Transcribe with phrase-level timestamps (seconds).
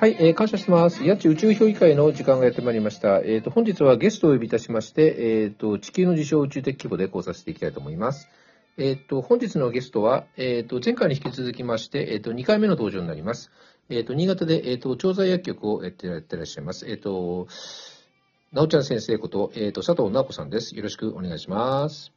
[0.00, 1.06] はい、えー感謝してます。
[1.06, 3.18] 八千宇宙評議会の時間がやってまいりました。
[3.18, 8.26] えっ、と、本日はゲストをお呼びいたしまして、えっ、と、地球の事象宇宙的規模で考察していきたいと思います。
[8.78, 13.50] えっ、と、本日のゲストは、えっ、と、前回に引き続きまして、えっ、と、2回目の登場になります。
[13.90, 16.88] えっ、と、新潟で、えっ、と、調剤薬局をやってらっしゃいます。
[16.88, 17.46] えっ、と、
[18.52, 20.74] なおちゃん先生こと、えっ、と、佐藤直子さんです。
[20.74, 22.10] よろしくお願いします。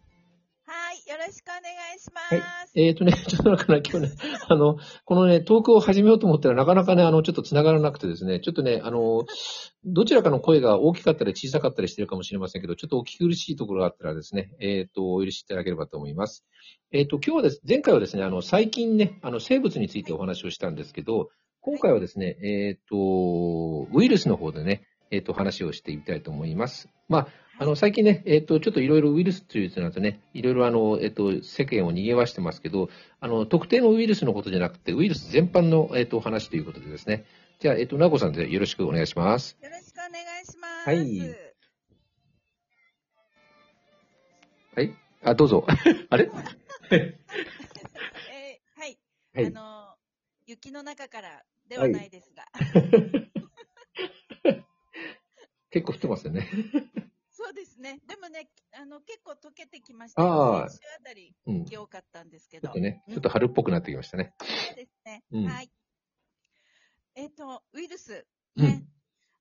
[0.65, 1.72] はい、よろしくお願い
[2.03, 2.35] します。
[2.35, 2.43] はい
[2.75, 4.13] えっ、とね、 ちょっとなんかね、今日ね、
[4.47, 9.25] あの、このね、トークを始めようと思ったらなかなかね、あの、ちょっと繋がらなくてですね、ちょっとね、あの、
[9.85, 16.43] どちらかの声が大きかったり小さかったりしてるかもしれませんけど、ちょっとお聞き苦しいところがあったらですね、えっ、と、お許しいただければと思います。
[16.91, 21.29] えっ、と、今日はです、前回はですね、あの、最近ね、あの、生物についてお話をしたんですけど、
[21.61, 26.89] 今回はですね、えっ、と、ウイルスの方でね、えっ、と、話をしてみたいと思います。
[27.07, 27.27] まあ、
[27.59, 37.25] あの、最近ね、えっ、と、ちょっといろいろウイルスというのはね、いろいろあの、えっ、と、世間を賑わしてますけど、あの、特定のウイルスのことじゃなくて、ウイルス全般の、えっ、と、お話ということでですね。
[37.59, 39.55] じゃあ、えっ、と、なこさんでよろしくお願いします。
[39.61, 40.09] よろしくお願
[40.41, 40.89] いします。
[40.89, 41.53] はい
[44.75, 44.95] はい。
[45.21, 45.67] あ、どうぞ。
[46.09, 46.31] あれ？
[46.89, 48.97] えーはい、
[49.35, 49.49] はいあ。
[49.51, 49.95] の、
[50.47, 52.45] 雪の中からではないですが、
[55.69, 56.47] 結構降ってますよね。
[57.53, 57.99] そうですね。
[58.07, 61.55] でもね、あの、結構溶けてきましたあー先週あたり、うん。
[61.59, 62.67] 雪多かったんですけど。
[62.67, 64.33] ちょっとね、うんちょっと春っぽくなってきましたね。
[64.39, 65.23] そうですね。
[65.31, 65.71] うんはい。
[67.15, 68.25] えっ、と、ウイルス。
[68.55, 68.83] うんね。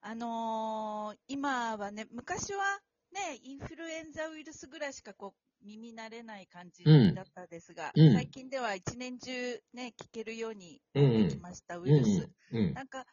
[0.02, 2.80] あのー今はね、昔は
[3.12, 9.32] ね、インフルエンザウイルスぐらいしかこう、耳慣れない感じうんだったですが、うん最近では一年中
[9.72, 12.28] ね、聞けるようにうんうんなってきました、ウイルス。
[12.52, 12.74] うん。
[12.74, 13.06] なんか、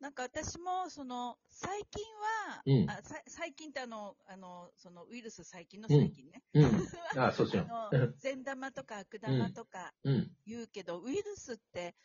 [0.00, 2.04] なんか私も、その、最近
[2.48, 6.44] は、うんあさ最近ってあの、あの、そのウイルス最近の最近ね。
[6.54, 6.62] うん。
[7.20, 7.66] あ、そうですよ。
[7.68, 10.36] あの、善玉とか悪玉とかうん。
[10.46, 11.96] 言うけど、ウイルスって、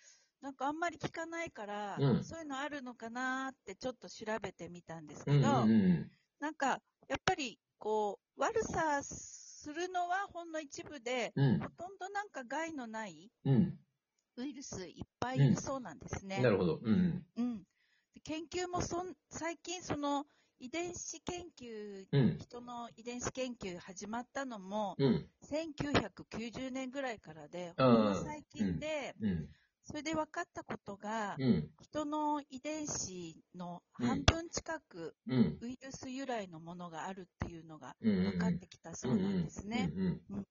[0.42, 5.36] なんかあんまり聞かないから、うんそういうのあるのかなってちょっと調べてみたんですうん。
[5.36, 6.12] けど、うん。
[6.40, 11.60] なんか、やっぱり、こう、悪さするのはほんの一部で、うん。
[11.60, 13.84] ほとんどなんか害のないうん。
[14.38, 16.42] ウイルスいっぱいいるそうなんですね。
[16.42, 16.80] なるほど。
[16.84, 17.26] うん。
[17.36, 17.66] うん。
[18.24, 20.26] で研究もそん、最近その
[20.60, 22.38] 遺伝子研究、うん。
[22.40, 25.30] 人の遺伝子研究始まったのも、うん。
[25.42, 29.50] 1990年ぐらいからで、ほんの最近で、うん。
[29.84, 31.70] それで分かったことが、うん。
[31.82, 35.58] 人の遺伝子のうん半分近く、うん。
[35.62, 38.24] ウイルス由来のものがあるっていうのがうん。
[38.24, 39.92] 分かってきたそうなんですね。
[39.96, 40.04] う
[40.38, 40.46] ん。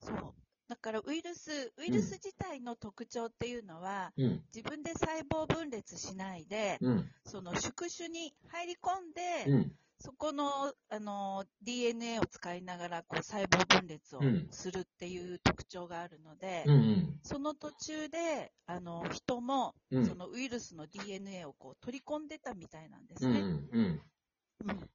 [0.00, 0.39] そう。
[0.70, 4.40] だからウイルス、ウイルス自体の特徴っていうのは、うん。
[4.54, 7.10] 自分で細胞分裂しないで、うん。
[7.24, 9.72] その宿主に入り込んで、うん。
[9.98, 17.18] そこの、あの、DNA を使いながら、こう、細胞分裂をうんするっていう特徴があるので、うん。
[17.24, 23.32] その途中で、あの、人も、うんそのウイルスの DNA をこう取り込んでたみたいなんですうん。
[23.32, 23.40] ね。
[23.40, 24.02] うん。
[24.66, 24.90] うん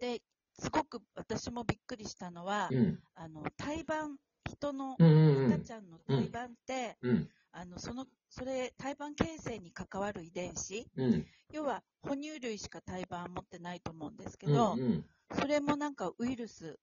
[0.00, 0.20] で、
[0.58, 2.98] すごく私もびっくりしたのは、うん。
[3.14, 5.52] あの、胎盤、人のうん。
[5.52, 7.28] 赤ちゃんの胎盤って、うん。
[7.52, 11.26] あの、その、それ、胎盤形成に関わる遺伝子、うん。
[11.52, 14.54] 要は哺乳類しか胎盤持ってないと思うんですけうん。
[14.54, 15.04] ど、うん。
[15.34, 16.78] それもなんかウイルス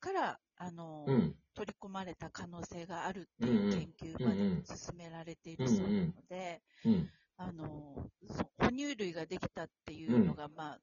[0.00, 1.36] から、あの、うん。
[1.54, 7.10] 取り込まれた可能性があるっていう研究まで進められているそうなので、うん。
[7.36, 10.80] あの、そ哺乳類ができたっていうのが、まあ、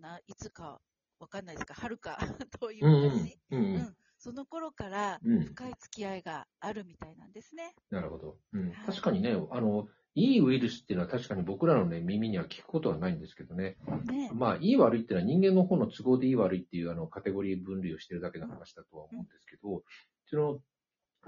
[0.00, 0.80] な、いつか
[1.18, 2.16] わかんないですか、はるか
[2.60, 2.92] といううん。
[3.04, 3.56] 昔、う。
[3.56, 5.44] うんん、その頃からうん。
[5.44, 7.74] 深い付き合いがあるみたいなんですね。
[7.90, 8.36] なるほど。
[8.52, 13.76] うんはい確かにね、あの、いいウイルスっていうのは確かに僕らのね、耳には聞くことはないんですけどね。
[14.10, 14.30] ね。
[14.34, 19.84] まあ、いい悪いっていうのは人間の方の都合でいい悪いっていうあのカテゴリー分類をしてるだけの話だとは思うんですけど、
[20.26, 20.60] その、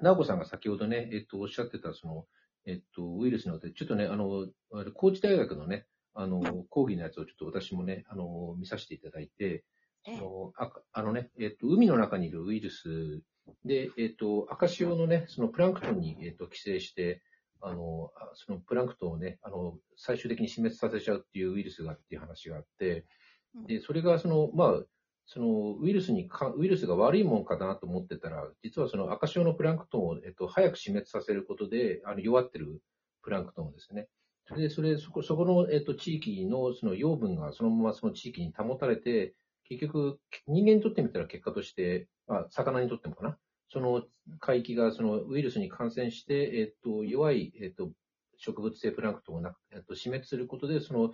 [0.03, 2.27] 直子さんが先ほどね、えっと、おっしゃってたその、
[2.67, 4.49] えっと、ウイルスので、ちょっとね、あの、
[4.95, 9.65] 高知大学のね、あの、講義のやつをちょっと私もね、あの、見させていただいて、
[10.07, 13.23] ええそのああのね、えっと、海の中にいるウイルス
[13.65, 17.23] で、えっと、赤潮のね、そのプランクトンに、えっと、寄生して、
[17.61, 23.07] あの、あそのプランクトンをね、あの、最終的に死滅させちゃうっていうウイルスがっていう話があって、
[23.55, 24.83] うんで、それがその、まあ、
[25.27, 32.81] そのウイルスにか、ウイルスが悪いもんかなと思ってたら、実はその赤潮のプランクトンを、えっと、早く死滅させることで、あの、弱ってる
[33.23, 34.09] プランクトンをですね。
[34.47, 39.35] それで、それ、そこ、そこの、えっと、地域のその養分がそのままその地域に保たれて、
[39.71, 40.19] 結局、
[40.49, 43.39] 人間にとってみたら結果として、まあ、魚にとってもかな。
[43.73, 44.03] その
[44.41, 47.91] 海域がそのウイルスに感染して、えっと、弱い、えっと、
[48.37, 51.13] 植物性プランクトンをな、えっと、死滅することで、その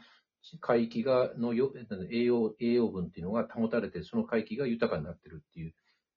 [0.61, 1.71] 海域が、のよ
[2.11, 5.75] 栄養、栄養分っていうのが保たれて、その海域が豊かになってるっていう、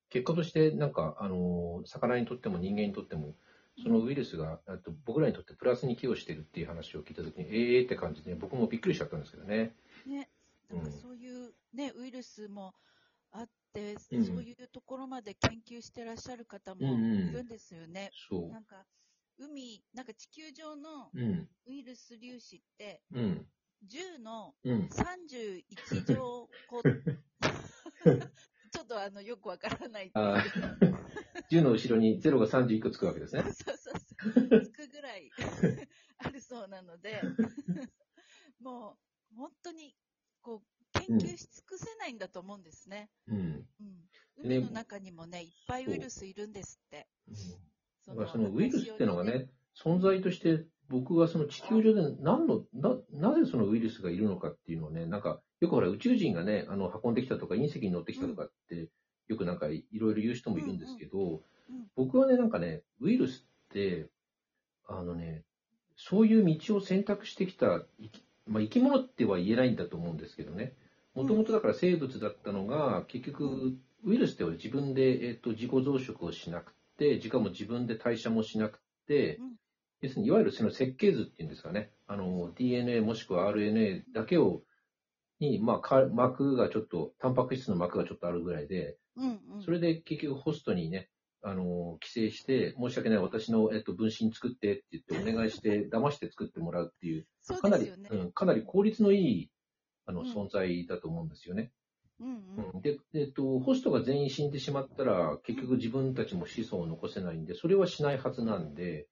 [0.09, 3.35] 結果として、なんか、あの、魚にとっても人間にとっても、
[3.81, 9.75] そのウイルスが、あと僕らにとってプラスに寄与してるっていう話を聞いたときに、ええーって感じで、僕もびっくりしちゃったんですけどね。
[10.05, 10.29] ね、
[10.69, 12.73] なんかうんそういうね、ウイルスも
[13.31, 18.11] あって、うんそういうところまで研究してらっしゃる方もうんうんいるんですよね。
[18.29, 18.85] そなんか、
[19.37, 21.19] 海、なんか地球上のう。
[21.19, 21.49] うん。
[21.67, 23.45] ウイルス粒子って、うん。
[23.87, 24.89] 10のうん。
[24.89, 26.81] 31乗個、
[28.71, 30.43] ちょっとあの、よくわからないっていうあ
[31.49, 33.41] 10の後ろに0が31個つくわけですね。
[33.53, 34.65] そうそうそう。
[34.65, 35.31] つくぐらい
[36.17, 37.21] あるそうなので、
[38.59, 38.97] も
[39.31, 39.95] う、本当に、
[40.41, 43.09] こう、研究し尽くせないんだと思うんですね。
[43.27, 43.67] うん。
[43.79, 44.09] うん。
[44.49, 47.07] ね海の中にもね、いっぱいウイルスいるんですって。
[48.07, 49.49] だからそのウイルスっていうのがね、
[49.81, 58.89] 存在として僕はその地球上で何の、な、なぜそのウイルスがいるのかっていうのをね、なんか、よくほら宇宙人がね、あの、運んできたとか隕石に乗ってきたとかって、
[59.27, 61.39] よくなんかいろいろ言う人もいるんですけど、うん
[61.95, 64.07] 僕はね、なんかね、ウイルスって、
[64.87, 65.43] あのね、
[65.95, 70.73] そういう道を選択してきた生き、まあ、生き物っては言えないんだと思うんですけどね。
[71.13, 79.59] もともとだから生物だったのが、結局、ウイルスっては自分で、えっと、自己増殖をしなくて、しかも自分で代謝もしなくて、うん
[80.01, 84.61] 要するに、いわゆるその設計図っていうんですかね、あの、DNA もしくは RNA だけを、
[85.39, 89.61] に、まあか、膜がちょっと、タンパク質の膜がちょっとあるぐらいで、うんうん。
[89.61, 91.09] それで結局ホストにね、
[91.41, 97.27] あの、寄生して、申し訳ない、私の、えっと、分身作ってって言ってお願いして、 騙して作ってもらうっていう、
[97.61, 97.89] かなり。
[97.89, 99.51] うん、かなり効率のいい、
[100.05, 101.71] あの、うん存在だと思うんですよね。
[102.19, 102.31] うんう
[102.61, 102.71] ん。
[102.75, 109.07] うん、で、えっと、ホストが全員死んでしまったら、結局自分たちも子孫を残せないんで、それはしないはずなんで、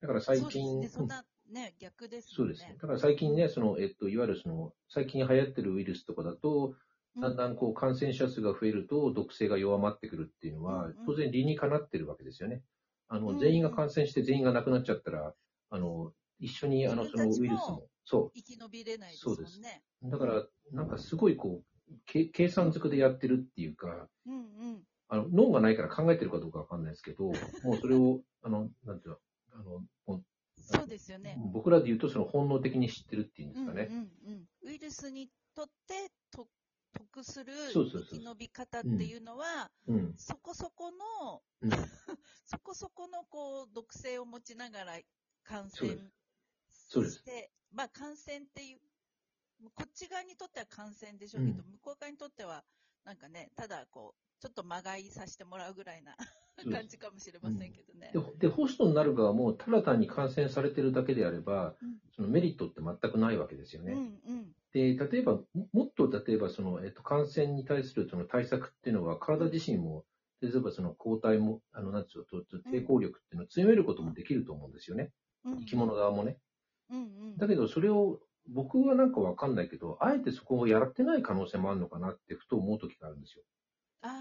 [0.00, 2.34] だから最近、そうですね、そんなね、逆ですもね。
[2.36, 2.76] そうんですね。
[2.80, 6.74] だから最近ね、その、えっと、いわゆるその、最近流行ってるウイルスとかだと、
[7.20, 12.62] だんだんこう感染者数が増えると毒性が弱まってくるっていうのは当然理にかなってるわけですよね。
[13.08, 15.34] あの、全員が感染して全員が亡くなっちゃったら、
[15.70, 19.82] あの、一緒にあの、そのウイルスも、そ生き延びれないですもんそうですね。
[20.02, 20.10] う。
[20.10, 21.71] だから、なんかすごいこう、
[22.06, 24.82] け計算づくでやってるっていうか、うんうん。
[25.08, 27.24] あの、脳がないから考えてるかどうかわかんないですけど、
[27.64, 29.18] もうそれを、あの、なんていうの、
[29.52, 30.24] あの、も
[30.62, 31.36] そうですよね。
[31.38, 33.88] う僕らで言うとその本能的に知ってるっていうんですかね。
[33.90, 34.02] うんうん
[34.62, 36.48] うん、ウイルスにとってと
[36.92, 40.14] 得する生き延び方っていうのは、うん。
[40.16, 41.70] そこそこの、うん。
[42.46, 45.00] そこそこのこう毒性を持ちながら
[45.42, 45.98] 感染
[46.70, 48.80] して、まあ感染っていう、
[49.70, 52.64] こっち側にとっては感染でしょうけど、う向こう側にとっては、
[53.04, 56.16] なんかね、ただこう、ちょっと間買いさせてもらうぐらいな
[56.70, 58.10] 感じかもしれませんけどね。
[58.12, 63.94] で、でホストになる側も、ただ単に感染されてるだけであればうん、そのメリットって全くないわけですようんね。
[64.26, 64.52] うん。
[64.72, 70.04] で、例えば、ももっと例えば、その、えっと、感染に対するその対策っていうのは、体自身も、
[70.40, 75.12] 例えばその抗体も、あの、なんつうの、とと抵抗力っていうのを強めることもできると思うんですよね。
[75.44, 76.38] うん生き物側もね。
[76.90, 77.02] うんう
[77.34, 77.36] ん。
[77.36, 83.44] だけど、それを、僕はなんかわかんないけど、あえてそこをやってない可能性もあるのかなって、ふと思う時があるんですよ。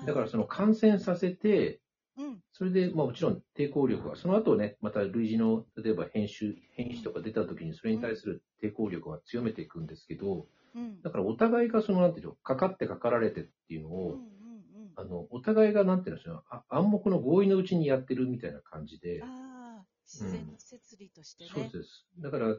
[0.05, 1.81] だから、その感染させて、
[2.17, 2.43] うん。
[2.53, 11.01] それで、まあもちろん抵抗力は、その後ね、また類似の、例えば変種、変異とか出た時にそれに対する抵抗力は強めていくんですけど、うん。
[11.01, 14.91] だからお互いがその、なんていうの、かかってかかられてっていうのを、うんうんうん。
[14.95, 21.49] あの、お互いがなんていうの、そのあ暗黙の合意のうちにやってるみたいな感じで、ああ、自然の摂理としてね。
[21.49, 22.05] そうです。
[22.19, 22.57] だから、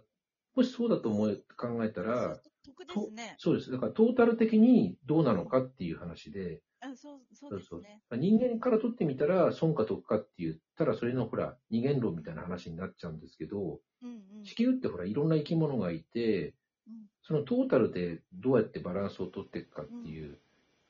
[0.54, 3.34] もしそうだと思い考えたら、得ですね。
[3.38, 3.70] そうです。
[3.70, 8.02] だからトータル的にどうなのかっていう話で、あそうそうですね。
[8.12, 14.44] 人間から取ってみたら損か得かって言ったら、それのほら、二元論みたいな話になっちゃうんですけど、うんうん。
[14.44, 16.48] 地球ってほら、いろんな生き物がいて、
[16.86, 16.92] うん
[17.24, 20.40] そのトータルでどうやってバランスを取っていくかっていう、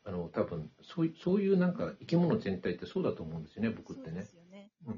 [0.02, 4.26] あの、多分そうい、そういうなんか生き物全体ってそうだと思うんですよね、僕ってね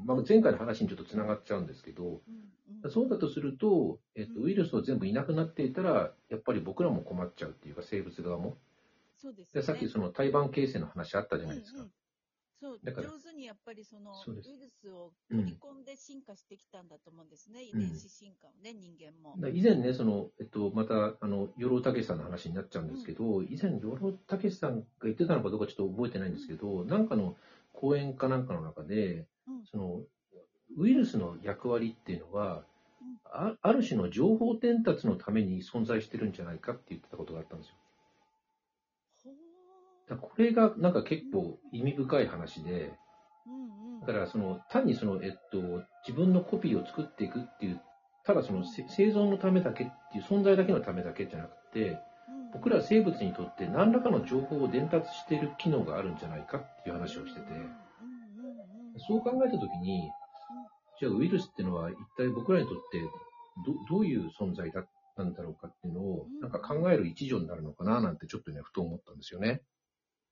[0.05, 2.91] まあ、前回の話にちょっと繋がっちゃうんですけど、うんうん。
[2.91, 8.51] そうだとすると、えっと、ウイルスを全部いなくなっていたら、やっぱり僕らも困っちゃうっていうか、生物側も。
[8.51, 8.57] で
[9.19, 9.67] そうですよね。
[9.67, 11.79] さっきその胎盤形成の話あったじゃないですか。
[11.79, 11.93] うんうん
[12.65, 17.63] そう、だから上手にやっぱりそのウイルスを取り込んで進化してきたんだと思うんですね。
[17.63, 19.37] 遺伝子進化をね、人間も。
[19.49, 27.37] 以前ね、その、えっと、また、あの、養老たけしさんの話になっちゃうんですけど、以前、養老たけしさんが言ってたのかどうかちょっと覚えてないんですけど、なんかの
[27.75, 29.27] 講演かなんかの中で、うん
[29.71, 30.03] その、
[30.77, 32.65] ウイルスの役割っていうのは
[33.05, 37.75] うん、あある種の情報伝達のために存在してるんじゃないかって言ってたことがあったんですよ。
[40.09, 42.95] ほだこれがなんか結構意味深い話で。
[44.07, 47.81] だからその単にその、えっと、自分のコピーを作っていくっていう、
[48.25, 51.99] ただそのせ生存のためだけっていう存在だけのためだけじゃなくて、うん。
[52.53, 57.47] 僕ら生物にとって何らかの情報を伝達している機能があるんじゃないかっていう話をしてて、
[58.99, 60.11] そう考えたときに、
[60.99, 63.01] じじゃあウイルスっていうのは一体僕らにとって
[63.67, 69.63] どどういう存在だったんだろうかっていうのをうんなんか考える一助になるのかななんてちょっとね、ふと思ったんですよね。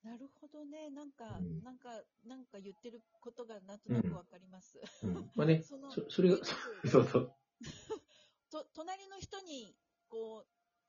[0.05, 0.91] なるほどね。
[0.91, 1.89] なんか、うんなんか、
[2.27, 4.81] なんか言ってることがなんとなくわかります。
[5.05, 5.31] うん。
[5.37, 6.39] まあね、 そのそそれが、
[6.91, 7.33] そうそう。
[8.51, 9.77] と、隣の人に、
[10.09, 10.47] こう、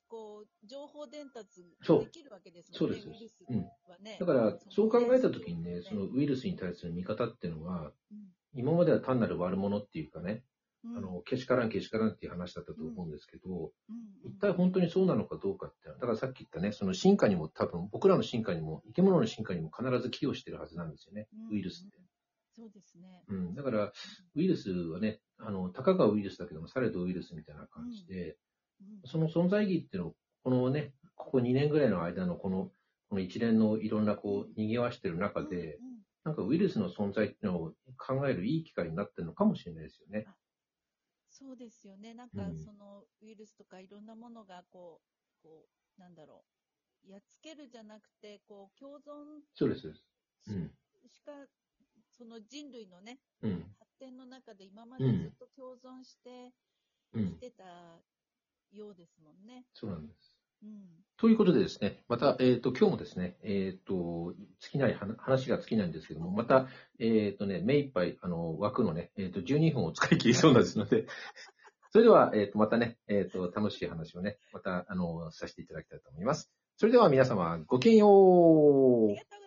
[0.07, 4.17] こう、情報伝達できるわけですもんね、そうですウイルスうんはね。
[4.19, 5.52] だから、そう考えたとき
[5.83, 8.17] そのウイルスに対する見方っていうのは、うん。
[8.55, 10.43] 今までは単なる悪者っていうかね、
[10.83, 10.97] うん。
[10.97, 13.71] あの、けしからんけしからんっていう話だったと思うんですけど、
[14.23, 21.55] 一体本当にそうなのかどうかって、だからさっき言ったね、その進化にも多分、僕らの進化にも、生き物の進化にも必ず寄与してるはずなんですよね、うん。
[21.55, 21.97] ウイルスって。
[22.55, 23.23] そうですね。
[23.29, 23.55] うん。
[23.55, 23.91] だから、
[24.35, 28.37] ウイルスはね、あの、たかがウイルスだけども、されどウイルスみたいな感じで、
[28.81, 29.01] うん。
[29.05, 32.71] その存在意義っていうのを、このね、ここ2年ぐらいの間のこの、
[33.13, 35.93] この一連のいろんなこう、賑わしてる中で、うんうん
[36.25, 40.25] なんかウイルスの存在っていうのを考えるいい機会になってるのかもしれないですよね。
[41.29, 42.13] そうですよね。
[42.13, 45.65] なんかうん、その、ウイルスとかいろんなものが、こう、こ
[45.97, 46.45] う、なんだろ
[47.05, 47.11] う。
[47.11, 49.81] やっつけるじゃなくて、こう、共存そうです。
[49.81, 50.71] そうん。
[51.09, 51.31] しか、
[52.17, 53.65] その人類のね、うん。
[53.77, 56.53] 発展の中で今までうんずっと共存して
[57.11, 57.31] うん。
[57.31, 57.65] きてた
[58.71, 59.65] ようですもんね。
[59.73, 60.42] そうなんです。
[60.63, 60.83] うん。
[61.17, 66.67] ということでですね、また、えっ、と、今日もですね、えっ、と、尽きない話、話が尽きないんですけども、また、
[66.99, 71.05] えっ、とね、目いっぱい、あの、枠のね、えっ、と、12分を使い切りそうなんですので、
[71.91, 76.51] それでは、えっ、と、またね、えっ、と、楽しい話をね、また、あの、させていただきたいと思います。
[76.77, 79.42] それでは皆様、ごきげんよう